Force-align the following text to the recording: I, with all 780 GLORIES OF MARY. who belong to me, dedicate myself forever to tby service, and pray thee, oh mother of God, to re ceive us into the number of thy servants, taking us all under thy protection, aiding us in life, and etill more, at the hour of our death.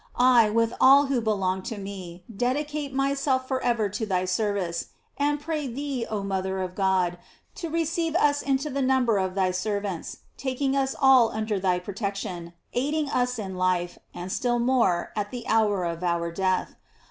I, 0.15 0.49
with 0.49 0.73
all 0.81 1.03
780 1.03 1.05
GLORIES 1.05 1.11
OF 1.11 1.13
MARY. 1.13 1.13
who 1.13 1.21
belong 1.21 1.61
to 1.61 1.77
me, 2.17 2.23
dedicate 2.35 2.91
myself 2.95 3.47
forever 3.47 3.87
to 3.87 4.07
tby 4.07 4.27
service, 4.27 4.85
and 5.19 5.39
pray 5.39 5.67
thee, 5.67 6.07
oh 6.09 6.23
mother 6.23 6.59
of 6.59 6.73
God, 6.73 7.19
to 7.53 7.69
re 7.69 7.85
ceive 7.85 8.15
us 8.15 8.41
into 8.41 8.71
the 8.71 8.81
number 8.81 9.19
of 9.19 9.35
thy 9.35 9.51
servants, 9.51 10.21
taking 10.37 10.75
us 10.75 10.95
all 10.99 11.29
under 11.31 11.59
thy 11.59 11.77
protection, 11.77 12.53
aiding 12.73 13.09
us 13.11 13.37
in 13.37 13.55
life, 13.55 13.99
and 14.11 14.31
etill 14.31 14.59
more, 14.59 15.11
at 15.15 15.29
the 15.29 15.45
hour 15.47 15.83
of 15.83 16.01
our 16.03 16.31
death. 16.31 16.73